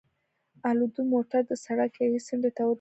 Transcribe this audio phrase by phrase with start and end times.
[0.69, 2.69] الدو، موټر دې د سړک یوې څنډې ته ودروه.